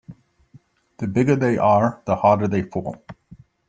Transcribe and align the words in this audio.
The 0.97 1.05
bigger 1.05 1.35
they 1.35 1.59
are 1.59 2.01
the 2.07 2.15
harder 2.15 2.47
they 2.47 2.63
fall. 2.63 3.05